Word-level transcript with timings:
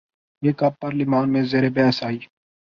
یہ 0.43 0.51
کب 0.51 0.73
پارلیمان 0.79 1.31
میں 1.33 1.43
زیر 1.51 1.69
بحث 1.69 2.03
آئی؟ 2.03 2.19